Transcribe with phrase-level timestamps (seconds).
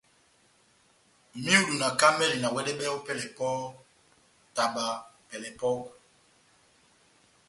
[1.43, 3.69] Myudu na kamɛli na wɛdɛbɛhɛni pɛlɛ pɔhɔ́,
[4.55, 4.85] taba
[5.27, 5.89] pɛlɛ epɔ́kwɛ.